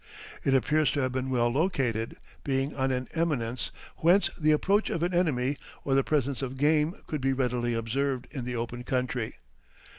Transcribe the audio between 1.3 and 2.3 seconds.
located,